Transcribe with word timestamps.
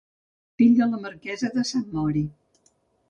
Fill 0.61 0.71
de 0.79 0.87
la 0.93 1.01
marquesa 1.03 1.51
de 1.59 1.67
Sant 1.73 1.85
Mori. 1.99 2.25